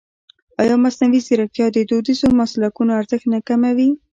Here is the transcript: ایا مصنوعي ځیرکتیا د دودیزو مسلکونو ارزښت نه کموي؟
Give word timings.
ایا 0.61 0.75
مصنوعي 0.83 1.19
ځیرکتیا 1.27 1.67
د 1.71 1.77
دودیزو 1.89 2.27
مسلکونو 2.41 2.91
ارزښت 2.99 3.25
نه 3.33 3.39
کموي؟ 3.47 3.89